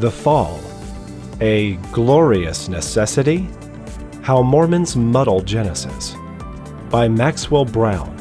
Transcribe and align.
The 0.00 0.10
Fall 0.10 0.60
A 1.40 1.76
Glorious 1.90 2.68
Necessity? 2.68 3.48
How 4.20 4.42
Mormons 4.42 4.94
Muddle 4.94 5.40
Genesis 5.40 6.14
by 6.90 7.08
Maxwell 7.08 7.64
Brown. 7.64 8.14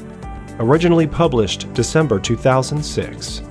Originally 0.60 1.06
published 1.06 1.74
December 1.74 2.18
2006. 2.18 3.42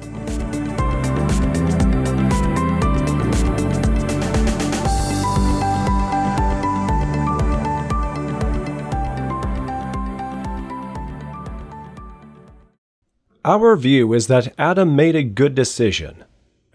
Our 13.45 13.76
view 13.76 14.14
is 14.14 14.29
that 14.29 14.54
Adam 14.56 14.96
made 14.96 15.14
a 15.14 15.22
good 15.22 15.54
decision. 15.54 16.25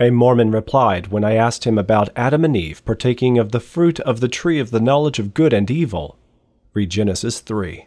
A 0.01 0.11
Mormon 0.11 0.51
replied 0.51 1.07
when 1.07 1.25
I 1.25 1.33
asked 1.33 1.65
him 1.65 1.77
about 1.77 2.07
Adam 2.15 2.45
and 2.45 2.55
Eve 2.55 2.85
partaking 2.85 3.37
of 3.37 3.51
the 3.51 3.59
fruit 3.59 3.99
of 3.99 4.21
the 4.21 4.29
tree 4.29 4.57
of 4.57 4.71
the 4.71 4.79
knowledge 4.79 5.19
of 5.19 5.33
good 5.33 5.51
and 5.51 5.69
evil. 5.69 6.17
Read 6.73 6.89
Genesis 6.89 7.41
3. 7.41 7.85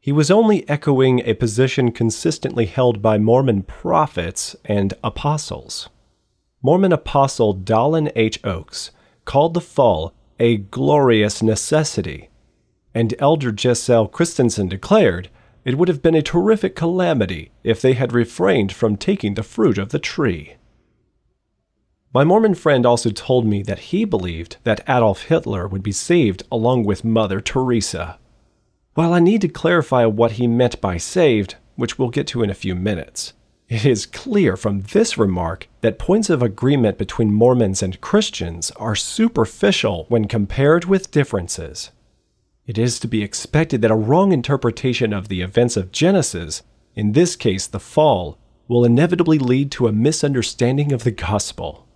He 0.00 0.10
was 0.10 0.30
only 0.30 0.66
echoing 0.70 1.20
a 1.20 1.34
position 1.34 1.92
consistently 1.92 2.64
held 2.64 3.02
by 3.02 3.18
Mormon 3.18 3.62
prophets 3.62 4.56
and 4.64 4.94
apostles. 5.04 5.90
Mormon 6.62 6.94
apostle 6.94 7.54
Dallin 7.54 8.10
H. 8.16 8.40
Oaks 8.42 8.90
called 9.26 9.52
the 9.52 9.60
fall 9.60 10.14
a 10.40 10.56
glorious 10.56 11.42
necessity, 11.42 12.30
and 12.94 13.14
Elder 13.18 13.52
Jessel 13.52 14.08
Christensen 14.08 14.68
declared 14.68 15.28
it 15.66 15.76
would 15.76 15.88
have 15.88 16.00
been 16.00 16.14
a 16.14 16.22
terrific 16.22 16.74
calamity 16.74 17.50
if 17.62 17.82
they 17.82 17.92
had 17.92 18.14
refrained 18.14 18.72
from 18.72 18.96
taking 18.96 19.34
the 19.34 19.42
fruit 19.42 19.76
of 19.76 19.90
the 19.90 19.98
tree. 19.98 20.54
My 22.14 22.22
Mormon 22.22 22.54
friend 22.54 22.86
also 22.86 23.10
told 23.10 23.44
me 23.44 23.64
that 23.64 23.90
he 23.90 24.04
believed 24.04 24.58
that 24.62 24.88
Adolf 24.88 25.22
Hitler 25.22 25.66
would 25.66 25.82
be 25.82 25.90
saved 25.90 26.44
along 26.52 26.84
with 26.84 27.02
Mother 27.02 27.40
Teresa. 27.40 28.20
While 28.94 29.12
I 29.12 29.18
need 29.18 29.40
to 29.40 29.48
clarify 29.48 30.06
what 30.06 30.32
he 30.32 30.46
meant 30.46 30.80
by 30.80 30.96
saved, 30.96 31.56
which 31.74 31.98
we'll 31.98 32.10
get 32.10 32.28
to 32.28 32.44
in 32.44 32.50
a 32.50 32.54
few 32.54 32.76
minutes, 32.76 33.32
it 33.68 33.84
is 33.84 34.06
clear 34.06 34.56
from 34.56 34.82
this 34.82 35.18
remark 35.18 35.66
that 35.80 35.98
points 35.98 36.30
of 36.30 36.40
agreement 36.40 36.98
between 36.98 37.32
Mormons 37.32 37.82
and 37.82 38.00
Christians 38.00 38.70
are 38.76 38.94
superficial 38.94 40.06
when 40.08 40.28
compared 40.28 40.84
with 40.84 41.10
differences. 41.10 41.90
It 42.64 42.78
is 42.78 43.00
to 43.00 43.08
be 43.08 43.24
expected 43.24 43.82
that 43.82 43.90
a 43.90 43.96
wrong 43.96 44.30
interpretation 44.30 45.12
of 45.12 45.26
the 45.26 45.42
events 45.42 45.76
of 45.76 45.90
Genesis, 45.90 46.62
in 46.94 47.10
this 47.10 47.34
case 47.34 47.66
the 47.66 47.80
fall, 47.80 48.38
will 48.68 48.84
inevitably 48.84 49.40
lead 49.40 49.72
to 49.72 49.88
a 49.88 49.92
misunderstanding 49.92 50.92
of 50.92 51.02
the 51.02 51.10
gospel. 51.10 51.88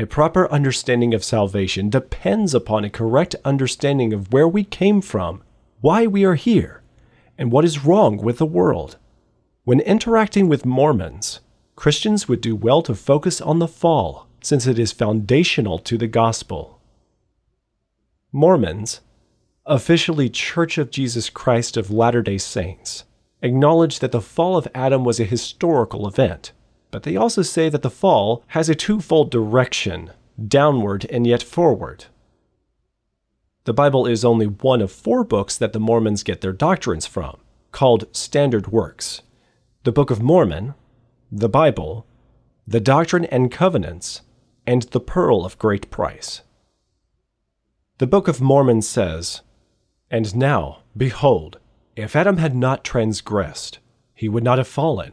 A 0.00 0.06
proper 0.06 0.48
understanding 0.52 1.12
of 1.12 1.24
salvation 1.24 1.90
depends 1.90 2.54
upon 2.54 2.84
a 2.84 2.90
correct 2.90 3.34
understanding 3.44 4.12
of 4.12 4.32
where 4.32 4.46
we 4.46 4.62
came 4.62 5.00
from, 5.00 5.42
why 5.80 6.06
we 6.06 6.24
are 6.24 6.36
here, 6.36 6.82
and 7.36 7.50
what 7.50 7.64
is 7.64 7.84
wrong 7.84 8.16
with 8.16 8.38
the 8.38 8.46
world. 8.46 8.96
When 9.64 9.80
interacting 9.80 10.48
with 10.48 10.64
Mormons, 10.64 11.40
Christians 11.74 12.28
would 12.28 12.40
do 12.40 12.54
well 12.54 12.80
to 12.82 12.94
focus 12.94 13.40
on 13.40 13.58
the 13.58 13.66
fall, 13.66 14.28
since 14.40 14.68
it 14.68 14.78
is 14.78 14.92
foundational 14.92 15.80
to 15.80 15.98
the 15.98 16.06
gospel. 16.06 16.80
Mormons, 18.30 19.00
officially 19.66 20.28
Church 20.28 20.78
of 20.78 20.92
Jesus 20.92 21.28
Christ 21.28 21.76
of 21.76 21.90
Latter 21.90 22.22
day 22.22 22.38
Saints, 22.38 23.02
acknowledge 23.42 23.98
that 23.98 24.12
the 24.12 24.20
fall 24.20 24.56
of 24.56 24.68
Adam 24.76 25.04
was 25.04 25.18
a 25.18 25.24
historical 25.24 26.06
event, 26.06 26.52
but 26.90 27.02
they 27.02 27.16
also 27.16 27.42
say 27.42 27.68
that 27.68 27.82
the 27.82 27.90
fall 27.90 28.44
has 28.48 28.68
a 28.68 28.74
twofold 28.74 29.30
direction 29.30 30.10
downward 30.46 31.06
and 31.10 31.26
yet 31.26 31.42
forward. 31.42 32.06
The 33.64 33.74
Bible 33.74 34.06
is 34.06 34.24
only 34.24 34.46
one 34.46 34.80
of 34.80 34.90
four 34.90 35.24
books 35.24 35.56
that 35.56 35.72
the 35.72 35.80
Mormons 35.80 36.22
get 36.22 36.40
their 36.40 36.52
doctrines 36.52 37.06
from, 37.06 37.36
called 37.72 38.04
Standard 38.16 38.68
Works 38.68 39.22
the 39.84 39.92
Book 39.92 40.10
of 40.10 40.20
Mormon, 40.20 40.74
the 41.30 41.48
Bible, 41.48 42.06
the 42.66 42.80
Doctrine 42.80 43.24
and 43.26 43.50
Covenants, 43.50 44.22
and 44.66 44.82
the 44.82 45.00
Pearl 45.00 45.46
of 45.46 45.58
Great 45.58 45.90
Price. 45.90 46.42
The 47.98 48.06
Book 48.06 48.28
of 48.28 48.40
Mormon 48.40 48.82
says, 48.82 49.40
and 50.10 50.36
now, 50.36 50.80
behold, 50.96 51.58
if 51.96 52.14
Adam 52.14 52.36
had 52.36 52.54
not 52.54 52.84
transgressed, 52.84 53.78
he 54.14 54.28
would 54.28 54.44
not 54.44 54.58
have 54.58 54.68
fallen, 54.68 55.12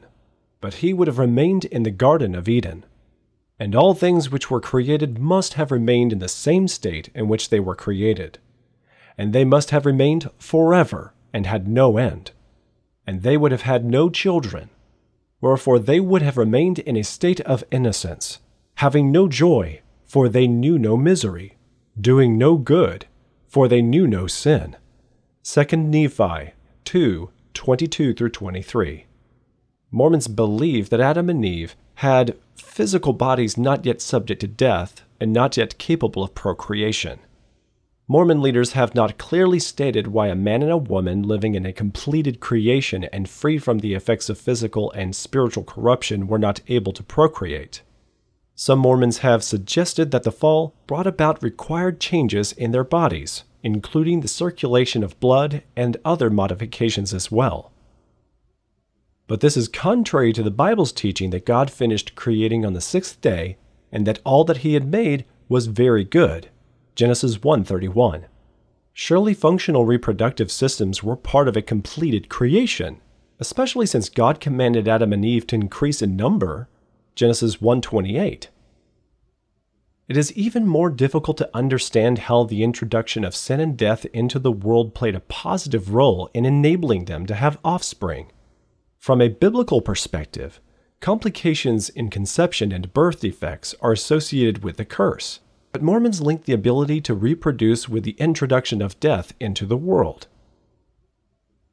but 0.65 0.81
he 0.81 0.95
would 0.95 1.05
have 1.05 1.19
remained 1.19 1.63
in 1.65 1.83
the 1.83 1.91
Garden 1.91 2.33
of 2.33 2.49
Eden. 2.49 2.83
And 3.59 3.75
all 3.75 3.93
things 3.93 4.31
which 4.31 4.49
were 4.49 4.59
created 4.59 5.19
must 5.19 5.53
have 5.53 5.69
remained 5.69 6.11
in 6.11 6.17
the 6.17 6.27
same 6.27 6.67
state 6.67 7.11
in 7.13 7.27
which 7.27 7.49
they 7.49 7.59
were 7.59 7.75
created. 7.75 8.39
And 9.15 9.31
they 9.31 9.45
must 9.45 9.69
have 9.69 9.85
remained 9.85 10.27
forever 10.39 11.13
and 11.31 11.45
had 11.45 11.67
no 11.67 11.99
end. 11.99 12.31
And 13.05 13.21
they 13.21 13.37
would 13.37 13.51
have 13.51 13.61
had 13.61 13.85
no 13.85 14.09
children. 14.09 14.71
Wherefore 15.39 15.77
they 15.77 15.99
would 15.99 16.23
have 16.23 16.35
remained 16.35 16.79
in 16.79 16.97
a 16.97 17.03
state 17.03 17.41
of 17.41 17.63
innocence, 17.69 18.39
having 18.77 19.11
no 19.11 19.27
joy, 19.27 19.81
for 20.03 20.27
they 20.27 20.47
knew 20.47 20.79
no 20.79 20.97
misery, 20.97 21.57
doing 22.01 22.39
no 22.39 22.57
good, 22.57 23.05
for 23.47 23.67
they 23.67 23.83
knew 23.83 24.07
no 24.07 24.25
sin 24.25 24.77
2 25.43 25.77
Nephi 25.77 26.53
2 26.85 27.29
22 27.53 28.13
through 28.15 28.29
23. 28.29 29.05
Mormons 29.91 30.28
believe 30.28 30.90
that 30.90 31.00
Adam 31.00 31.29
and 31.29 31.46
Eve 31.46 31.75
had 31.96 32.38
physical 32.56 33.13
bodies 33.13 33.57
not 33.57 33.85
yet 33.85 34.01
subject 34.01 34.41
to 34.41 34.47
death 34.47 35.03
and 35.19 35.31
not 35.31 35.57
yet 35.57 35.78
capable 35.78 36.23
of 36.23 36.35
procreation. 36.35 37.19
Mormon 38.07 38.41
leaders 38.41 38.73
have 38.73 38.94
not 38.94 39.18
clearly 39.18 39.57
stated 39.57 40.07
why 40.07 40.28
a 40.28 40.35
man 40.35 40.62
and 40.62 40.72
a 40.72 40.78
woman 40.78 41.23
living 41.23 41.56
in 41.56 41.66
a 41.66 41.73
completed 41.73 42.40
creation 42.40 43.06
and 43.06 43.28
free 43.28 43.57
from 43.57 43.79
the 43.79 43.96
effects 43.96 44.29
of 44.29 44.38
physical 44.38 44.91
and 44.91 45.16
spiritual 45.16 45.63
corruption 45.63 46.28
were 46.28 46.38
not 46.38 46.62
able 46.67 46.94
to 46.94 47.02
procreate. 47.02 47.81
Some 48.53 48.79
Mormons 48.79 49.19
have 49.19 49.44
suggested 49.44 50.12
that 50.12 50.23
the 50.23 50.31
fall 50.31 50.75
brought 50.85 51.07
about 51.07 51.41
required 51.41 52.00
changes 52.00 52.52
in 52.52 52.72
their 52.72 52.84
bodies, 52.84 53.44
including 53.63 54.22
the 54.22 54.28
circulation 54.28 55.03
of 55.03 55.19
blood 55.19 55.63
and 55.75 55.97
other 56.06 56.29
modifications 56.29 57.13
as 57.13 57.31
well. 57.31 57.72
But 59.27 59.39
this 59.39 59.57
is 59.57 59.67
contrary 59.67 60.33
to 60.33 60.43
the 60.43 60.51
Bible's 60.51 60.91
teaching 60.91 61.31
that 61.31 61.45
God 61.45 61.71
finished 61.71 62.15
creating 62.15 62.65
on 62.65 62.73
the 62.73 62.81
sixth 62.81 63.19
day 63.21 63.57
and 63.91 64.05
that 64.05 64.19
all 64.23 64.43
that 64.45 64.57
he 64.57 64.73
had 64.75 64.91
made 64.91 65.25
was 65.49 65.67
very 65.67 66.03
good. 66.03 66.49
Genesis 66.95 67.37
1:31. 67.37 68.25
Surely 68.93 69.33
functional 69.33 69.85
reproductive 69.85 70.51
systems 70.51 71.03
were 71.03 71.15
part 71.15 71.47
of 71.47 71.57
a 71.57 71.61
completed 71.61 72.29
creation, 72.29 73.01
especially 73.39 73.85
since 73.85 74.09
God 74.09 74.39
commanded 74.39 74.87
Adam 74.87 75.11
and 75.11 75.25
Eve 75.25 75.47
to 75.47 75.55
increase 75.55 76.01
in 76.01 76.15
number. 76.15 76.69
Genesis 77.15 77.59
1:28. 77.59 78.49
It 80.07 80.17
is 80.17 80.31
even 80.33 80.67
more 80.67 80.91
difficult 80.91 81.37
to 81.37 81.49
understand 81.51 82.19
how 82.19 82.43
the 82.43 82.63
introduction 82.63 83.23
of 83.23 83.35
sin 83.35 83.59
and 83.59 83.75
death 83.75 84.05
into 84.13 84.37
the 84.37 84.51
world 84.51 84.93
played 84.93 85.15
a 85.15 85.19
positive 85.19 85.93
role 85.95 86.29
in 86.33 86.45
enabling 86.45 87.05
them 87.05 87.25
to 87.25 87.33
have 87.33 87.57
offspring. 87.65 88.27
From 89.05 89.21
a 89.21 89.27
biblical 89.27 89.81
perspective, 89.81 90.59
complications 90.99 91.89
in 91.89 92.09
conception 92.09 92.71
and 92.71 92.91
birth 92.91 93.19
defects 93.19 93.75
are 93.79 93.91
associated 93.91 94.63
with 94.63 94.77
the 94.77 94.83
curse, 94.83 95.41
but 95.71 95.83
Mormons 95.83 96.21
link 96.21 96.45
the 96.45 96.53
ability 96.53 97.01
to 97.01 97.13
reproduce 97.13 97.88
with 97.88 98.03
the 98.03 98.16
introduction 98.17 98.81
of 98.81 98.99
death 98.99 99.31
into 99.39 99.67
the 99.67 99.77
world. 99.77 100.25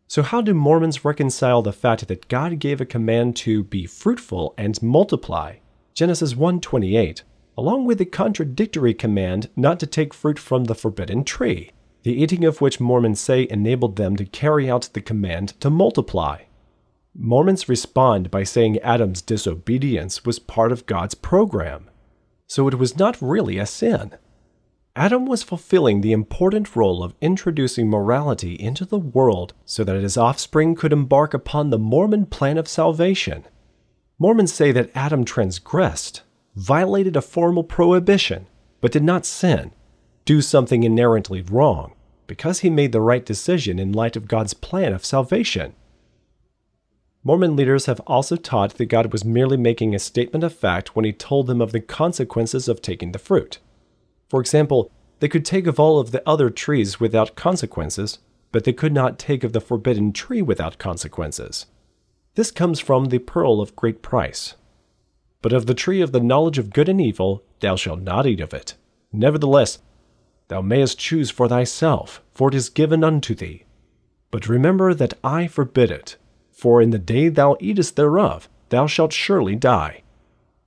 So, 0.09 0.21
how 0.23 0.43
do 0.43 0.53
Mormons 0.53 1.07
reconcile 1.07 1.63
the 1.63 1.73
fact 1.73 2.07
that 2.07 2.29
God 2.29 2.59
gave 2.59 2.83
a 2.83 2.85
command 2.85 3.35
to 3.37 3.65
be 3.65 3.87
fruitful 3.87 4.53
and 4.59 4.83
multiply? 4.83 5.55
Genesis 5.95 6.35
1:28 6.35 7.23
along 7.57 7.87
with 7.87 7.97
the 7.97 8.05
contradictory 8.05 8.93
command 8.93 9.49
not 9.57 9.81
to 9.81 9.87
take 9.87 10.13
fruit 10.13 10.39
from 10.39 10.65
the 10.65 10.75
forbidden 10.75 11.25
tree, 11.25 11.71
the 12.03 12.13
eating 12.13 12.45
of 12.45 12.61
which 12.61 12.79
Mormons 12.79 13.21
say 13.21 13.47
enabled 13.49 13.97
them 13.97 14.17
to 14.17 14.27
carry 14.27 14.69
out 14.69 14.91
the 14.93 15.01
command 15.01 15.59
to 15.61 15.71
multiply. 15.71 16.43
Mormons 17.15 17.69
respond 17.69 18.31
by 18.31 18.43
saying 18.43 18.79
Adam's 18.79 19.21
disobedience 19.21 20.25
was 20.25 20.39
part 20.39 20.73
of 20.73 20.87
God's 20.87 21.15
program, 21.15 21.91
so 22.47 22.69
it 22.69 22.79
was 22.79 22.97
not 22.97 23.21
really 23.21 23.59
a 23.59 23.67
sin. 23.67 24.15
Adam 24.97 25.27
was 25.27 25.43
fulfilling 25.43 26.01
the 26.01 26.13
important 26.13 26.75
role 26.75 27.03
of 27.03 27.15
introducing 27.21 27.89
morality 27.89 28.55
into 28.55 28.85
the 28.85 28.99
world 28.99 29.53
so 29.65 29.85
that 29.85 30.03
his 30.03 30.17
offspring 30.17 30.75
could 30.75 30.93
embark 30.93 31.35
upon 31.35 31.71
the 31.71 31.79
Mormon 31.79 32.27
plan 32.27 32.57
of 32.57 32.69
salvation. 32.69 33.45
Mormons 34.19 34.53
say 34.53 34.73
that 34.73 34.91
Adam 34.95 35.25
transgressed, 35.25 36.23
violated 36.57 37.17
a 37.17 37.23
formal 37.23 37.65
prohibition, 37.65 38.47
but 38.81 38.93
did 38.93 39.05
not 39.05 39.27
sin, 39.27 39.73
do 40.25 40.41
something 40.41 40.83
inherently 40.83 41.43
wrong, 41.43 41.93
because 42.27 42.61
he 42.61 42.71
made 42.71 42.93
the 42.93 43.01
right 43.01 43.25
decision 43.25 43.79
in 43.79 43.93
light 43.93 44.17
of 44.17 44.29
God's 44.29 44.55
plan 44.55 44.93
of 44.95 45.05
salvation. 45.05 45.75
Mormon 47.25 47.55
leaders 47.55 47.87
have 47.87 48.01
also 48.01 48.35
taught 48.35 48.75
that 48.75 48.87
God 48.87 49.13
was 49.13 49.25
merely 49.25 49.57
making 49.57 49.95
a 49.95 50.01
statement 50.01 50.43
of 50.43 50.53
fact 50.53 50.97
when 50.97 51.05
he 51.05 51.13
told 51.13 51.47
them 51.47 51.61
of 51.61 51.71
the 51.71 51.81
consequences 51.81 52.67
of 52.69 52.83
taking 52.83 53.13
the 53.13 53.19
fruit. 53.19 53.59
For 54.29 54.41
example, 54.41 54.91
they 55.21 55.29
could 55.29 55.45
take 55.45 55.69
of 55.69 55.79
all 55.79 56.01
of 56.01 56.11
the 56.11 56.29
other 56.29 56.51
trees 56.51 56.99
without 56.99 57.37
consequences, 57.37 58.19
but 58.51 58.65
they 58.65 58.73
could 58.73 58.93
not 58.93 59.21
take 59.21 59.45
of 59.45 59.53
the 59.53 59.61
forbidden 59.61 60.13
tree 60.13 60.43
without 60.43 60.79
consequences. 60.79 61.67
This 62.35 62.51
comes 62.51 62.81
from 62.81 63.07
the 63.07 63.19
pearl 63.19 63.61
of 63.61 63.77
great 63.77 64.03
price. 64.03 64.57
But 65.43 65.53
of 65.53 65.67
the 65.67 65.75
tree 65.75 66.01
of 66.01 66.11
the 66.11 66.21
knowledge 66.21 66.59
of 66.59 66.73
good 66.73 66.89
and 66.89 67.01
evil 67.01 67.45
thou 67.61 67.77
shalt 67.77 68.01
not 68.01 68.27
eat 68.27 68.41
of 68.41 68.53
it. 68.53 68.75
Nevertheless, 69.13 69.79
thou 70.49 70.61
mayest 70.61 70.99
choose 70.99 71.31
for 71.31 71.47
thyself, 71.47 72.21
for 72.33 72.49
it 72.49 72.55
is 72.55 72.69
given 72.69 73.05
unto 73.05 73.35
thee. 73.35 73.65
But 74.33 74.49
remember 74.49 74.93
that 74.93 75.15
I 75.23 75.47
forbid 75.47 75.91
it, 75.91 76.17
for 76.63 76.81
in 76.81 76.91
the 76.91 76.99
day 76.99 77.29
thou 77.29 77.57
eatest 77.59 77.97
thereof, 77.97 78.49
thou 78.69 78.87
shalt 78.87 79.13
surely 79.13 79.57
die. 79.57 80.05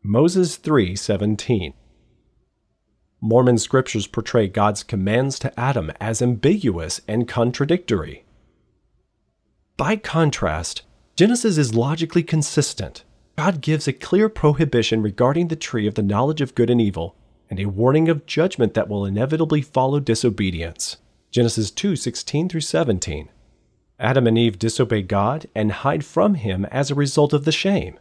Moses 0.04 0.58
3:17 0.58 1.72
Mormon 3.22 3.58
scriptures 3.58 4.06
portray 4.06 4.50
God's 4.50 4.84
commands 4.84 5.40
to 5.40 5.58
Adam 5.58 5.94
as 6.02 6.22
ambiguous 6.22 7.00
and 7.08 7.30
contradictory. 7.30 8.26
By 9.78 9.96
contrast, 9.96 10.82
Genesis 11.16 11.58
is 11.58 11.74
logically 11.74 12.24
consistent. 12.24 13.06
God 13.38 13.62
gives 13.62 13.88
a 13.88 13.94
clear 13.94 14.28
prohibition 14.28 15.02
regarding 15.02 15.48
the 15.48 15.56
tree 15.56 15.88
of 15.88 15.96
the 15.96 16.04
knowledge 16.04 16.42
of 16.42 16.56
good 16.56 16.70
and 16.70 16.82
evil, 16.82 17.16
and 17.50 17.58
a 17.58 17.68
warning 17.68 18.10
of 18.10 18.26
judgment 18.26 18.74
that 18.74 18.90
will 18.90 19.06
inevitably 19.06 19.62
follow 19.62 20.02
disobedience. 20.02 20.98
Genesis 21.32 21.72
2:16 21.72 22.50
through 22.50 22.60
17. 22.60 23.30
Adam 24.00 24.28
and 24.28 24.38
Eve 24.38 24.60
disobey 24.60 25.02
God 25.02 25.48
and 25.56 25.72
hide 25.72 26.04
from 26.04 26.36
him 26.36 26.66
as 26.66 26.92
a 26.92 26.96
result 26.96 27.34
of 27.34 27.46
the 27.46 27.52
shame. 27.52 27.98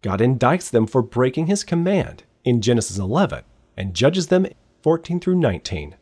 God 0.00 0.20
indicts 0.20 0.70
them 0.70 0.86
for 0.86 1.02
breaking 1.02 1.46
his 1.46 1.64
command 1.64 2.22
in 2.44 2.60
Genesis 2.60 2.98
11 2.98 3.42
and 3.76 3.94
judges 3.94 4.28
them 4.28 4.46
14 4.82 5.20
through 5.20 5.36
19. 5.36 5.96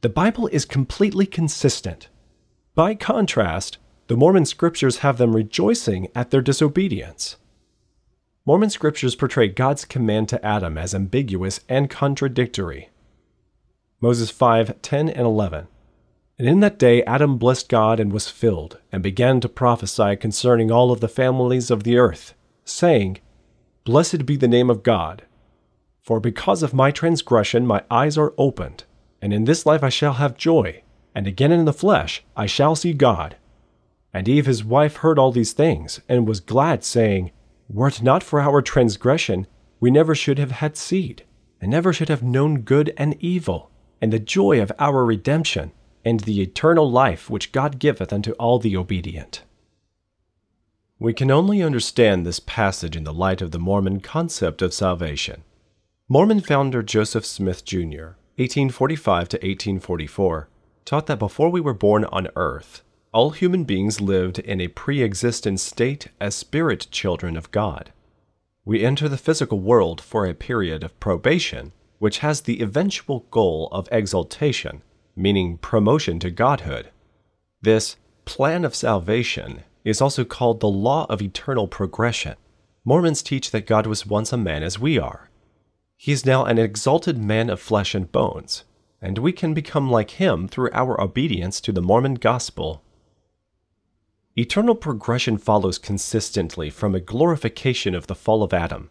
The 0.00 0.08
Bible 0.08 0.48
is 0.48 0.64
completely 0.64 1.26
consistent. 1.26 2.08
By 2.74 2.94
contrast, 2.94 3.78
the 4.06 4.16
Mormon 4.16 4.46
scriptures 4.46 4.98
have 4.98 5.18
them 5.18 5.36
rejoicing 5.36 6.08
at 6.14 6.30
their 6.30 6.40
disobedience. 6.40 7.36
Mormon 8.46 8.70
scriptures 8.70 9.14
portray 9.14 9.48
God's 9.48 9.84
command 9.84 10.28
to 10.30 10.44
Adam 10.44 10.78
as 10.78 10.94
ambiguous 10.94 11.60
and 11.68 11.90
contradictory. 11.90 12.88
Moses 14.00 14.30
5 14.30 14.80
10 14.80 15.08
and 15.10 15.26
11. 15.26 15.66
And 16.38 16.46
in 16.46 16.60
that 16.60 16.78
day 16.78 17.02
Adam 17.02 17.36
blessed 17.36 17.68
God 17.68 17.98
and 17.98 18.12
was 18.12 18.28
filled, 18.28 18.78
and 18.92 19.02
began 19.02 19.40
to 19.40 19.48
prophesy 19.48 20.14
concerning 20.14 20.70
all 20.70 20.92
of 20.92 21.00
the 21.00 21.08
families 21.08 21.68
of 21.68 21.82
the 21.82 21.98
earth, 21.98 22.34
saying, 22.64 23.18
Blessed 23.84 24.24
be 24.24 24.36
the 24.36 24.46
name 24.46 24.70
of 24.70 24.84
God, 24.84 25.24
for 26.00 26.20
because 26.20 26.62
of 26.62 26.72
my 26.72 26.92
transgression 26.92 27.66
my 27.66 27.82
eyes 27.90 28.16
are 28.16 28.34
opened, 28.38 28.84
and 29.20 29.32
in 29.32 29.44
this 29.44 29.66
life 29.66 29.82
I 29.82 29.88
shall 29.88 30.14
have 30.14 30.36
joy, 30.36 30.82
and 31.12 31.26
again 31.26 31.50
in 31.50 31.64
the 31.64 31.72
flesh 31.72 32.22
I 32.36 32.46
shall 32.46 32.76
see 32.76 32.92
God. 32.92 33.36
And 34.14 34.28
Eve 34.28 34.46
his 34.46 34.64
wife 34.64 34.96
heard 34.96 35.18
all 35.18 35.32
these 35.32 35.52
things, 35.52 36.00
and 36.08 36.28
was 36.28 36.38
glad, 36.38 36.84
saying, 36.84 37.32
Were 37.68 37.88
it 37.88 38.00
not 38.00 38.22
for 38.22 38.40
our 38.40 38.62
transgression, 38.62 39.48
we 39.80 39.90
never 39.90 40.14
should 40.14 40.38
have 40.38 40.52
had 40.52 40.76
seed, 40.76 41.24
and 41.60 41.72
never 41.72 41.92
should 41.92 42.08
have 42.08 42.22
known 42.22 42.60
good 42.60 42.94
and 42.96 43.16
evil, 43.18 43.70
and 44.00 44.12
the 44.12 44.20
joy 44.20 44.62
of 44.62 44.70
our 44.78 45.04
redemption, 45.04 45.72
and 46.08 46.20
the 46.20 46.40
eternal 46.40 46.90
life 46.90 47.28
which 47.28 47.52
God 47.52 47.78
giveth 47.78 48.14
unto 48.14 48.32
all 48.32 48.58
the 48.58 48.74
obedient. 48.74 49.42
We 50.98 51.12
can 51.12 51.30
only 51.30 51.62
understand 51.62 52.24
this 52.24 52.40
passage 52.40 52.96
in 52.96 53.04
the 53.04 53.12
light 53.12 53.42
of 53.42 53.50
the 53.50 53.58
Mormon 53.58 54.00
concept 54.00 54.62
of 54.62 54.72
salvation. 54.72 55.44
Mormon 56.08 56.40
founder 56.40 56.82
Joseph 56.82 57.26
Smith, 57.26 57.62
Jr., 57.62 58.16
1845 58.36 59.28
to 59.28 59.36
1844, 59.36 60.48
taught 60.86 61.06
that 61.08 61.18
before 61.18 61.50
we 61.50 61.60
were 61.60 61.74
born 61.74 62.06
on 62.06 62.28
earth, 62.36 62.82
all 63.12 63.30
human 63.30 63.64
beings 63.64 64.00
lived 64.00 64.38
in 64.38 64.62
a 64.62 64.68
pre 64.68 65.02
existent 65.02 65.60
state 65.60 66.08
as 66.18 66.34
spirit 66.34 66.86
children 66.90 67.36
of 67.36 67.50
God. 67.50 67.92
We 68.64 68.82
enter 68.82 69.10
the 69.10 69.18
physical 69.18 69.60
world 69.60 70.00
for 70.00 70.24
a 70.24 70.32
period 70.32 70.82
of 70.82 70.98
probation, 71.00 71.72
which 71.98 72.20
has 72.20 72.40
the 72.40 72.62
eventual 72.62 73.26
goal 73.30 73.68
of 73.72 73.90
exaltation, 73.92 74.80
meaning 75.18 75.58
promotion 75.58 76.18
to 76.20 76.30
godhood. 76.30 76.90
This 77.60 77.96
plan 78.24 78.64
of 78.64 78.74
salvation 78.74 79.64
is 79.84 80.00
also 80.00 80.24
called 80.24 80.60
the 80.60 80.68
law 80.68 81.06
of 81.08 81.20
eternal 81.20 81.68
progression. 81.68 82.36
Mormons 82.84 83.22
teach 83.22 83.50
that 83.50 83.66
God 83.66 83.86
was 83.86 84.06
once 84.06 84.32
a 84.32 84.36
man 84.36 84.62
as 84.62 84.78
we 84.78 84.98
are, 84.98 85.28
he 86.00 86.12
is 86.12 86.24
now 86.24 86.44
an 86.44 86.58
exalted 86.58 87.18
man 87.18 87.50
of 87.50 87.60
flesh 87.60 87.92
and 87.92 88.10
bones, 88.12 88.62
and 89.02 89.18
we 89.18 89.32
can 89.32 89.52
become 89.52 89.90
like 89.90 90.12
him 90.12 90.46
through 90.46 90.70
our 90.72 90.98
obedience 91.00 91.60
to 91.60 91.72
the 91.72 91.82
Mormon 91.82 92.14
gospel. 92.14 92.84
Eternal 94.36 94.76
progression 94.76 95.38
follows 95.38 95.76
consistently 95.76 96.70
from 96.70 96.94
a 96.94 97.00
glorification 97.00 97.96
of 97.96 98.06
the 98.06 98.14
fall 98.14 98.44
of 98.44 98.54
Adam. 98.54 98.90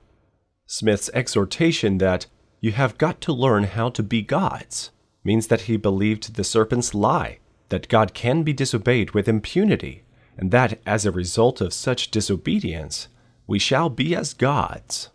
Smith's 0.65 1.09
exhortation 1.13 1.97
that 1.99 2.25
you 2.59 2.73
have 2.73 2.97
got 2.97 3.21
to 3.21 3.31
learn 3.31 3.63
how 3.63 3.89
to 3.89 4.03
be 4.03 4.21
gods 4.21 4.91
means 5.27 5.47
that 5.47 5.67
he 5.67 5.75
believed 5.75 6.35
the 6.35 6.43
serpent's 6.43 6.93
lie 6.93 7.39
that 7.67 7.89
God 7.89 8.13
can 8.13 8.43
be 8.43 8.53
disobeyed 8.53 9.11
with 9.11 9.27
impunity, 9.27 10.03
and 10.37 10.51
that 10.51 10.79
as 10.85 11.05
a 11.05 11.11
result 11.11 11.59
of 11.59 11.73
such 11.73 12.11
disobedience, 12.11 13.09
we 13.45 13.59
shall 13.59 13.89
be 13.89 14.15
as 14.15 14.33
gods. 14.33 15.09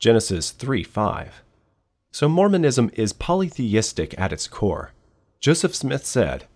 Genesis 0.00 0.50
3 0.50 0.82
5. 0.82 1.44
So 2.10 2.28
Mormonism 2.28 2.90
is 2.94 3.12
polytheistic 3.12 4.18
at 4.18 4.32
its 4.32 4.48
core. 4.48 4.92
Joseph 5.38 5.76
Smith 5.76 6.04
said, 6.04 6.46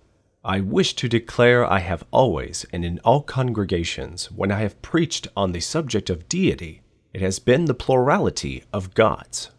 I 0.42 0.60
wish 0.60 0.94
to 0.94 1.08
declare 1.08 1.64
I 1.64 1.78
have 1.78 2.02
always 2.10 2.66
and 2.72 2.84
in 2.84 2.98
all 3.04 3.22
congregations, 3.22 4.32
when 4.32 4.50
I 4.50 4.60
have 4.60 4.82
preached 4.82 5.28
on 5.36 5.52
the 5.52 5.60
subject 5.60 6.10
of 6.10 6.28
deity, 6.28 6.80
it 7.12 7.20
has 7.20 7.38
been 7.38 7.66
the 7.66 7.74
plurality 7.74 8.64
of 8.72 8.94
gods. 8.94 9.50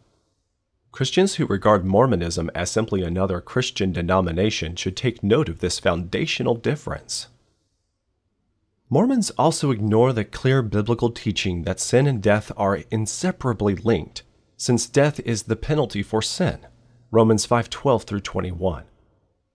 Christians 0.91 1.35
who 1.35 1.45
regard 1.45 1.85
Mormonism 1.85 2.51
as 2.53 2.69
simply 2.69 3.01
another 3.01 3.39
Christian 3.39 3.93
denomination 3.93 4.75
should 4.75 4.97
take 4.97 5.23
note 5.23 5.47
of 5.47 5.59
this 5.59 5.79
foundational 5.79 6.55
difference. 6.55 7.27
Mormons 8.89 9.29
also 9.31 9.71
ignore 9.71 10.11
the 10.11 10.25
clear 10.25 10.61
biblical 10.61 11.09
teaching 11.09 11.63
that 11.63 11.79
sin 11.79 12.07
and 12.07 12.21
death 12.21 12.51
are 12.57 12.83
inseparably 12.91 13.73
linked, 13.73 14.23
since 14.57 14.85
death 14.85 15.21
is 15.21 15.43
the 15.43 15.55
penalty 15.55 16.03
for 16.03 16.21
sin. 16.21 16.59
Romans 17.09 17.45
5:12 17.45 18.03
through 18.03 18.19
21. 18.19 18.83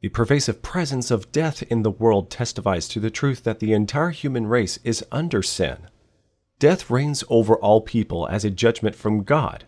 The 0.00 0.09
pervasive 0.09 0.62
presence 0.62 1.11
of 1.11 1.33
death 1.33 1.62
in 1.64 1.83
the 1.83 1.90
world 1.90 2.31
testifies 2.31 2.88
to 2.88 3.00
the 3.00 3.11
truth 3.11 3.45
that 3.45 3.61
the 3.61 3.75
entire 3.75 4.11
human 4.11 4.47
race 4.47 4.78
is 4.85 5.05
under 5.12 5.43
sin. 5.43 5.88
Death 6.59 6.88
reigns 6.88 7.23
over 7.28 7.57
all 7.57 7.83
people 7.83 8.26
as 8.28 8.43
a 8.43 8.50
judgment 8.50 8.97
from 8.97 9.23
God. 9.23 9.64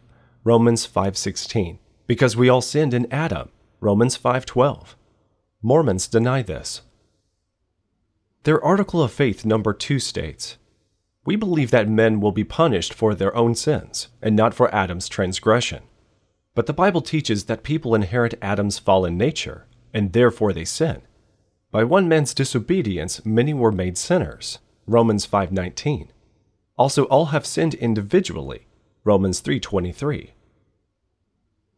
Romans 0.48 0.86
5:16. 0.86 1.78
Because 2.06 2.34
we 2.34 2.48
all 2.48 2.62
sinned 2.62 2.94
in 2.94 3.06
Adam. 3.12 3.50
Romans 3.80 4.16
5:12. 4.16 4.96
Mormons 5.60 6.08
deny 6.08 6.40
this. 6.40 6.80
Their 8.44 8.64
article 8.64 9.02
of 9.02 9.12
faith 9.12 9.44
number 9.44 9.74
2 9.74 9.98
states 9.98 10.56
We 11.26 11.36
believe 11.36 11.70
that 11.70 11.86
men 11.90 12.22
will 12.22 12.32
be 12.32 12.44
punished 12.44 12.94
for 12.94 13.14
their 13.14 13.36
own 13.36 13.54
sins, 13.54 14.08
and 14.22 14.34
not 14.34 14.54
for 14.54 14.74
Adam's 14.74 15.06
transgression. 15.06 15.82
But 16.54 16.64
the 16.64 16.72
Bible 16.72 17.02
teaches 17.02 17.44
that 17.44 17.62
people 17.62 17.94
inherit 17.94 18.38
Adam's 18.40 18.78
fallen 18.78 19.18
nature, 19.18 19.66
and 19.92 20.14
therefore 20.14 20.54
they 20.54 20.64
sin. 20.64 21.02
By 21.70 21.84
one 21.84 22.08
man's 22.08 22.32
disobedience 22.32 23.22
many 23.22 23.52
were 23.52 23.70
made 23.70 23.98
sinners. 23.98 24.60
Romans 24.86 25.26
5:19. 25.26 26.10
Also 26.78 27.04
all 27.04 27.26
have 27.36 27.44
sinned 27.44 27.74
individually. 27.74 28.66
Romans 29.04 29.40
3:23. 29.40 30.32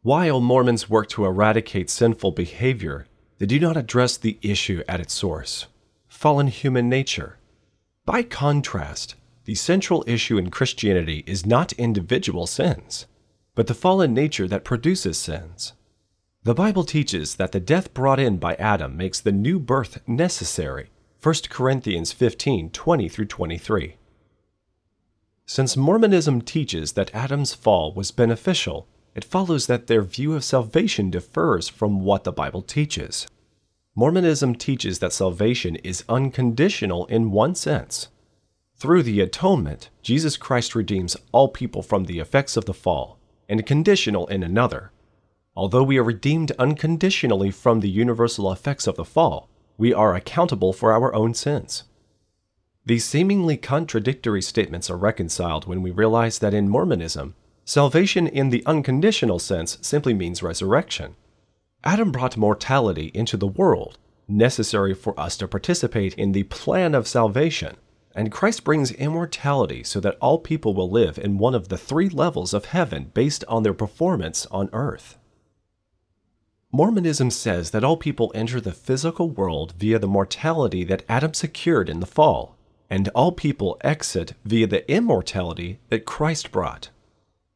While 0.03 0.41
Mormons 0.41 0.89
work 0.89 1.11
to 1.11 1.27
eradicate 1.27 1.91
sinful 1.91 2.33
behavior, 2.33 3.07
they 3.37 3.45
do 3.45 3.61
not 3.61 3.77
address 3.77 4.17
the 4.17 4.39
issue 4.41 4.83
at 4.89 4.99
its 4.99 5.13
source 5.13 5.67
fallen 6.09 6.47
human 6.47 6.89
nature. 6.89 7.37
By 8.07 8.23
contrast, 8.23 9.15
the 9.45 9.55
central 9.55 10.03
issue 10.07 10.39
in 10.39 10.51
Christianity 10.51 11.23
is 11.27 11.45
not 11.45 11.75
individual 11.75 12.47
sins, 12.47 13.07
but 13.55 13.67
the 13.67 13.75
fallen 13.75 14.15
nature 14.15 14.49
that 14.49 14.65
produces 14.65 15.19
sins. 15.19 15.75
The 16.45 16.55
Bible 16.55 16.85
teaches 16.85 17.35
that 17.35 17.53
the 17.53 17.61
death 17.61 17.93
brought 17.93 18.19
in 18.19 18.39
by 18.39 18.55
Adam 18.55 18.97
makes 18.97 19.21
the 19.21 19.33
new 19.33 19.61
birth 19.61 20.01
necessary. 20.09 20.89
1 21.23 21.35
Corinthians 21.51 22.13
15 22.13 22.71
20 22.71 23.09
through 23.11 23.27
23. 23.27 23.97
Since 25.45 25.77
Mormonism 25.77 26.41
teaches 26.41 26.93
that 26.93 27.15
Adam's 27.15 27.53
fall 27.53 27.93
was 27.93 28.11
beneficial, 28.11 28.89
it 29.15 29.25
follows 29.25 29.67
that 29.67 29.87
their 29.87 30.03
view 30.03 30.35
of 30.35 30.45
salvation 30.45 31.11
differs 31.11 31.69
from 31.69 32.05
what 32.05 32.25
the 32.25 32.33
Bible 32.33 32.63
teaches. 32.63 33.27
Mormonism 33.95 34.55
teaches 34.55 35.01
that 35.01 35.13
salvation 35.13 35.77
is 35.77 36.05
unconditional 36.09 37.07
in 37.07 37.33
one 37.33 37.55
sense. 37.55 38.09
Through 38.77 39.03
the 39.03 39.21
atonement, 39.21 39.91
Jesus 40.01 40.37
Christ 40.37 40.75
redeems 40.75 41.17
all 41.33 41.49
people 41.49 41.83
from 41.83 42.05
the 42.05 42.19
effects 42.19 42.57
of 42.57 42.65
the 42.65 42.73
fall, 42.73 43.19
and 43.49 43.67
conditional 43.67 44.27
in 44.29 44.43
another. 44.43 44.93
Although 45.57 45.83
we 45.83 45.99
are 45.99 46.05
redeemed 46.05 46.53
unconditionally 46.53 47.51
from 47.51 47.81
the 47.81 47.91
universal 47.91 48.51
effects 48.53 48.87
of 48.87 48.97
the 48.97 49.05
fall, 49.05 49.49
we 49.77 49.93
are 49.93 50.15
accountable 50.15 50.73
for 50.73 50.93
our 50.93 51.13
own 51.15 51.35
sins. 51.35 51.83
These 52.87 53.05
seemingly 53.05 53.57
contradictory 53.57 54.41
statements 54.41 54.89
are 54.89 54.97
reconciled 54.97 55.67
when 55.67 55.83
we 55.83 55.91
realize 55.91 56.39
that 56.39 56.55
in 56.55 56.69
Mormonism, 56.69 57.35
salvation 57.71 58.27
in 58.27 58.51
the 58.51 58.67
unconditional 58.67 59.39
sense 59.39 59.79
simply 59.81 60.13
means 60.13 60.43
resurrection. 60.43 61.15
Adam 61.85 62.11
brought 62.11 62.37
mortality 62.37 63.13
into 63.15 63.37
the 63.37 63.47
world, 63.47 63.97
necessary 64.27 64.93
for 64.93 65.19
us 65.19 65.37
to 65.37 65.47
participate 65.47 66.13
in 66.15 66.33
the 66.33 66.43
plan 66.43 66.97
of 66.97 67.07
salvation, 67.07 67.77
and 68.13 68.33
Christ 68.33 68.65
brings 68.65 68.91
immortality 68.91 69.85
so 69.85 70.01
that 70.01 70.17
all 70.21 70.41
people 70.41 70.75
will 70.75 70.91
live 70.91 71.17
in 71.17 71.39
one 71.39 71.55
of 71.55 71.69
the 71.69 71.79
three 71.79 72.09
levels 72.09 72.53
of 72.53 72.65
heaven 72.65 73.13
based 73.15 73.45
on 73.47 73.63
their 73.63 73.73
performance 73.73 74.47
on 74.47 74.69
earth. 74.73 75.17
Mormonism 76.73 77.31
says 77.31 77.71
that 77.71 77.85
all 77.85 77.97
people 77.97 78.33
enter 78.35 78.61
the 78.61 78.73
physical 78.73 79.31
world 79.31 79.75
via 79.79 80.01
the 80.01 80.09
mortality 80.09 80.83
that 80.83 81.05
Adam 81.09 81.35
secured 81.35 81.89
in 81.89 82.01
the 82.01 82.07
fall, 82.07 82.57
and 82.91 83.09
all 83.11 83.31
people 83.31 83.79
exit 83.83 84.35
via 84.45 84.67
the 84.67 84.91
immortality 84.91 85.79
that 85.89 86.05
Christ 86.05 86.51
brought. 86.51 86.91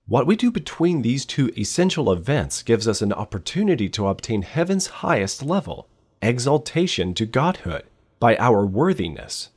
What 0.07 0.27
we 0.27 0.37
do 0.37 0.51
between 0.51 1.01
these 1.01 1.25
two 1.25 1.51
essential 1.57 2.13
events 2.13 2.63
gives 2.63 2.87
us 2.87 3.01
an 3.01 3.13
opportunity 3.13 3.89
to 3.91 4.09
obtain 4.09 4.43
heaven's 4.43 4.87
highest 5.01 5.43
level, 5.43 5.89
exaltation 6.21 7.15
to 7.15 7.25
Godhood, 7.25 7.85
by 8.21 8.37
our 8.37 8.67
worthiness. 8.67 9.49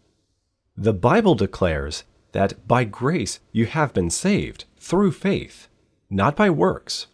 The 0.77 0.93
Bible 0.93 1.35
declares 1.35 2.05
that 2.31 2.65
by 2.65 2.85
grace 2.85 3.41
you 3.51 3.65
have 3.65 3.93
been 3.93 4.09
saved 4.09 4.63
through 4.77 5.11
faith, 5.11 5.67
not 6.09 6.37
by 6.37 6.49
works. 6.49 7.07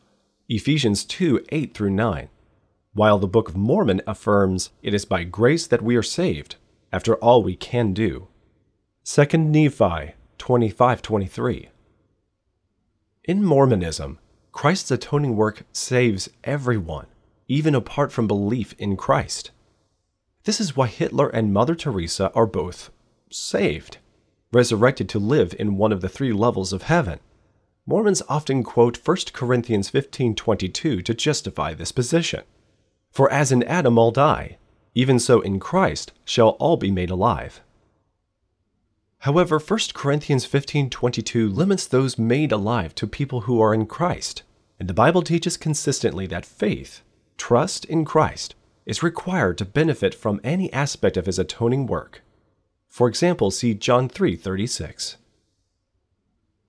Ephesians 0.48 1.04
2 1.04 1.44
8 1.50 1.74
through 1.74 1.90
9. 1.90 2.30
While 2.94 3.18
the 3.18 3.25
Book 3.25 3.50
of 3.50 3.58
Mormon 3.58 4.02
affirms 4.06 4.70
it 4.84 4.94
is 4.94 5.06
by 5.06 5.24
grace 5.24 5.66
that 5.66 5.82
we 5.82 5.96
are 5.96 6.04
saved, 6.04 6.58
after 6.92 7.16
all 7.16 7.42
we 7.42 7.56
can 7.56 7.94
do. 7.94 8.28
2 9.06 9.38
Nephi 9.40 10.13
25 10.38 11.02
23. 11.02 11.70
In 13.25 13.42
Mormonism, 13.42 14.20
Christ's 14.51 14.92
atoning 14.92 15.38
work 15.38 15.63
saves 15.72 16.30
everyone, 16.44 17.06
even 17.48 17.74
apart 17.74 18.12
from 18.12 18.27
belief 18.27 18.75
in 18.77 18.98
Christ. 18.98 19.51
This 20.44 20.60
is 20.60 20.75
why 20.75 20.88
Hitler 20.88 21.30
and 21.30 21.53
Mother 21.53 21.74
Teresa 21.74 22.34
are 22.34 22.46
both 22.46 22.92
saved, 23.32 24.00
resurrected 24.51 25.08
to 25.08 25.20
live 25.20 25.56
in 25.58 25.77
one 25.77 25.94
of 25.94 26.01
the 26.01 26.10
three 26.10 26.34
levels 26.34 26.74
of 26.74 26.82
heaven. 26.82 27.22
Mormons 27.86 28.22
often 28.27 28.62
quote 28.62 28.98
1 28.98 29.32
Corinthians 29.32 29.89
15:22 29.89 31.01
to 31.01 31.13
justify 31.13 31.74
this 31.74 31.94
position. 31.94 32.44
For 33.10 33.32
as 33.32 33.53
in 33.53 33.63
Adam 33.63 33.98
all 33.98 34.12
die, 34.12 34.58
even 34.96 35.18
so 35.18 35.39
in 35.39 35.62
Christ 35.62 36.12
shall 36.25 36.58
all 36.60 36.75
be 36.75 36.92
made 36.92 37.10
alive. 37.10 37.62
However, 39.24 39.58
1 39.58 39.80
Corinthians 39.94 40.46
15:22 40.46 41.48
limits 41.48 41.88
those 41.88 42.18
made 42.18 42.51
alive 42.51 42.94
to 42.96 43.08
people 43.08 43.42
who 43.48 43.62
are 43.62 43.74
in 43.74 43.86
Christ, 43.86 44.44
and 44.77 44.89
the 44.89 44.94
Bible 44.94 45.22
teaches 45.22 45.56
consistently 45.56 46.27
that 46.27 46.46
faith, 46.46 47.03
trust 47.38 47.86
in 47.86 48.03
Christ, 48.03 48.53
is 48.86 49.01
required 49.01 49.58
to 49.60 49.63
benefit 49.63 50.13
from 50.13 50.42
any 50.44 50.72
aspect 50.74 51.15
of 51.15 51.25
his 51.25 51.39
atoning 51.39 51.88
work. 51.88 52.22
For 52.89 53.08
example, 53.08 53.50
see 53.50 53.74
John 53.74 54.10
3:36. 54.10 55.15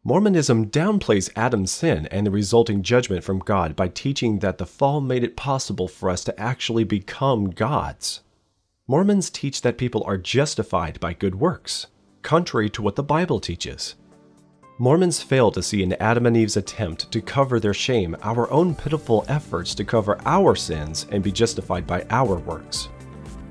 Mormonism 0.04 0.70
downplays 0.70 1.32
Adam's 1.34 1.72
sin 1.72 2.06
and 2.12 2.24
the 2.24 2.30
resulting 2.30 2.84
judgment 2.84 3.24
from 3.24 3.40
God 3.40 3.74
by 3.74 3.88
teaching 3.88 4.38
that 4.38 4.58
the 4.58 4.66
fall 4.66 5.00
made 5.00 5.24
it 5.24 5.34
possible 5.34 5.88
for 5.88 6.08
us 6.08 6.22
to 6.22 6.40
actually 6.40 6.84
become 6.84 7.50
gods. 7.50 8.20
Mormons 8.86 9.28
teach 9.28 9.62
that 9.62 9.76
people 9.76 10.04
are 10.06 10.18
justified 10.18 11.00
by 11.00 11.14
good 11.14 11.34
works 11.34 11.88
contrary 12.24 12.70
to 12.70 12.82
what 12.82 12.96
the 12.96 13.02
Bible 13.02 13.38
teaches. 13.38 13.94
Mormons 14.78 15.22
fail 15.22 15.52
to 15.52 15.62
see 15.62 15.84
in 15.84 15.92
Adam 15.94 16.26
and 16.26 16.36
Eve's 16.36 16.56
attempt 16.56 17.12
to 17.12 17.20
cover 17.20 17.60
their 17.60 17.74
shame 17.74 18.16
our 18.22 18.50
own 18.50 18.74
pitiful 18.74 19.24
efforts 19.28 19.72
to 19.76 19.84
cover 19.84 20.18
our 20.24 20.56
sins 20.56 21.06
and 21.12 21.22
be 21.22 21.30
justified 21.30 21.86
by 21.86 22.04
our 22.10 22.36
works. 22.40 22.88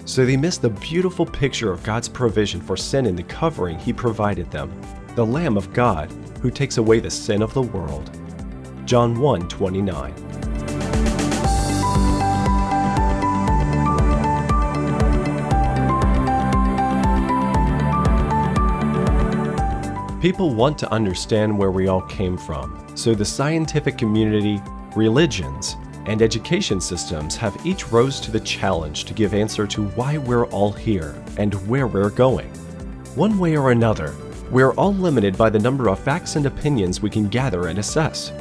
So 0.03 0.25
they 0.25 0.35
miss 0.35 0.57
the 0.57 0.69
beautiful 0.69 1.25
picture 1.25 1.71
of 1.71 1.83
God's 1.83 2.09
provision 2.09 2.59
for 2.59 2.75
sin 2.75 3.05
in 3.05 3.15
the 3.15 3.23
covering 3.23 3.79
He 3.79 3.93
provided 3.93 4.51
them, 4.51 4.69
the 5.15 5.25
Lamb 5.25 5.55
of 5.55 5.71
God 5.71 6.11
who 6.41 6.51
takes 6.51 6.77
away 6.77 6.99
the 6.99 7.09
sin 7.09 7.41
of 7.41 7.53
the 7.53 7.61
world. 7.61 8.11
John 8.85 9.17
1 9.17 9.47
29. 9.47 10.32
People 20.23 20.53
want 20.53 20.77
to 20.77 20.89
understand 20.89 21.57
where 21.57 21.69
we 21.69 21.89
all 21.89 22.03
came 22.03 22.37
from, 22.37 22.81
so 22.95 23.13
the 23.13 23.25
scientific 23.25 23.97
community, 23.97 24.61
religions, 24.95 25.75
and 26.05 26.21
education 26.21 26.79
systems 26.79 27.35
have 27.35 27.65
each 27.65 27.91
rose 27.91 28.21
to 28.21 28.31
the 28.31 28.39
challenge 28.39 29.03
to 29.03 29.13
give 29.13 29.33
answer 29.33 29.67
to 29.67 29.83
why 29.87 30.17
we're 30.17 30.45
all 30.45 30.71
here 30.71 31.21
and 31.35 31.53
where 31.67 31.87
we're 31.87 32.09
going. 32.09 32.47
One 33.15 33.37
way 33.37 33.57
or 33.57 33.71
another, 33.71 34.15
we're 34.49 34.71
all 34.75 34.93
limited 34.93 35.37
by 35.37 35.49
the 35.49 35.59
number 35.59 35.89
of 35.89 35.99
facts 35.99 36.37
and 36.37 36.45
opinions 36.45 37.01
we 37.01 37.09
can 37.09 37.27
gather 37.27 37.67
and 37.67 37.77
assess. 37.77 38.31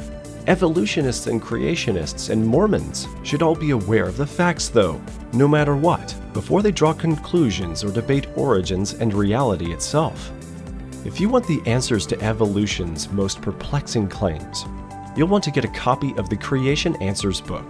Evolutionists 0.47 1.27
and 1.27 1.41
creationists 1.41 2.29
and 2.29 2.47
Mormons 2.47 3.09
should 3.23 3.41
all 3.41 3.55
be 3.55 3.71
aware 3.71 4.05
of 4.05 4.15
the 4.15 4.25
facts, 4.25 4.69
though, 4.69 5.01
no 5.33 5.49
matter 5.49 5.75
what, 5.75 6.15
before 6.31 6.61
they 6.61 6.71
draw 6.71 6.93
conclusions 6.93 7.83
or 7.83 7.91
debate 7.91 8.27
origins 8.37 8.93
and 8.93 9.13
reality 9.13 9.73
itself. 9.73 10.31
If 11.05 11.19
you 11.19 11.27
want 11.27 11.45
the 11.45 11.61
answers 11.65 12.05
to 12.07 12.21
evolution's 12.21 13.11
most 13.11 13.41
perplexing 13.41 14.07
claims, 14.07 14.63
you'll 15.17 15.27
want 15.27 15.43
to 15.43 15.51
get 15.51 15.65
a 15.65 15.69
copy 15.69 16.13
of 16.15 16.29
the 16.29 16.37
Creation 16.37 16.95
Answers 17.01 17.41
book. 17.41 17.65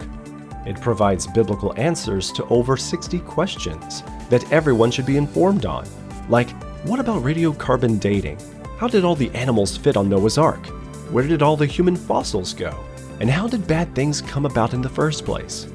It 0.67 0.79
provides 0.79 1.25
biblical 1.25 1.73
answers 1.75 2.31
to 2.33 2.45
over 2.49 2.77
60 2.77 3.17
questions 3.21 4.03
that 4.29 4.49
everyone 4.51 4.91
should 4.91 5.07
be 5.07 5.17
informed 5.17 5.65
on. 5.65 5.87
Like, 6.29 6.51
what 6.85 6.99
about 6.99 7.23
radiocarbon 7.23 7.99
dating? 7.99 8.37
How 8.77 8.87
did 8.87 9.03
all 9.03 9.15
the 9.15 9.31
animals 9.31 9.77
fit 9.77 9.97
on 9.97 10.09
Noah's 10.09 10.37
Ark? 10.37 10.67
Where 11.09 11.27
did 11.27 11.41
all 11.41 11.57
the 11.57 11.65
human 11.65 11.95
fossils 11.95 12.53
go? 12.53 12.77
And 13.19 13.31
how 13.31 13.47
did 13.47 13.65
bad 13.67 13.95
things 13.95 14.21
come 14.21 14.45
about 14.45 14.75
in 14.75 14.81
the 14.83 14.89
first 14.89 15.25
place? 15.25 15.72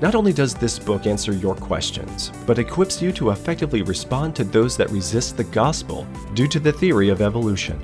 Not 0.00 0.14
only 0.14 0.32
does 0.32 0.54
this 0.54 0.78
book 0.78 1.06
answer 1.06 1.32
your 1.32 1.54
questions, 1.54 2.32
but 2.46 2.58
equips 2.58 3.02
you 3.02 3.12
to 3.12 3.30
effectively 3.30 3.82
respond 3.82 4.34
to 4.36 4.44
those 4.44 4.76
that 4.78 4.90
resist 4.90 5.36
the 5.36 5.44
gospel 5.44 6.06
due 6.34 6.48
to 6.48 6.58
the 6.58 6.72
theory 6.72 7.10
of 7.10 7.20
evolution. 7.20 7.78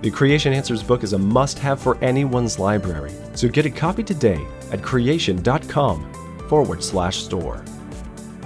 The 0.00 0.10
Creation 0.10 0.54
Answers 0.54 0.82
book 0.82 1.02
is 1.02 1.12
a 1.12 1.18
must 1.18 1.58
have 1.58 1.78
for 1.78 2.02
anyone's 2.02 2.58
library, 2.58 3.12
so 3.34 3.46
get 3.46 3.66
a 3.66 3.70
copy 3.70 4.02
today 4.02 4.42
at 4.72 4.82
creation.com 4.82 6.14
forward 6.48 6.82
slash 6.82 7.22
store. 7.22 7.62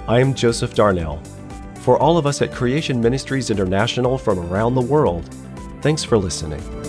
I 0.09 0.19
am 0.19 0.33
Joseph 0.33 0.73
Darnell. 0.73 1.23
For 1.79 1.97
all 1.97 2.17
of 2.17 2.25
us 2.25 2.41
at 2.41 2.51
Creation 2.51 2.99
Ministries 2.99 3.49
International 3.49 4.17
from 4.17 4.39
around 4.39 4.75
the 4.75 4.81
world, 4.81 5.33
thanks 5.81 6.03
for 6.03 6.17
listening. 6.17 6.84